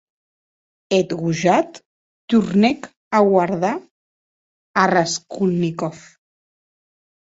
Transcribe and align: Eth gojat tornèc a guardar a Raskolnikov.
Eth 0.97 1.13
gojat 1.19 1.71
tornèc 2.27 2.81
a 3.19 3.23
guardar 3.29 3.77
a 4.81 4.91
Raskolnikov. 4.97 6.07